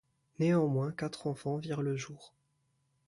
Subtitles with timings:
[0.39, 2.33] Néanmoins, quatre enfants virent le jour.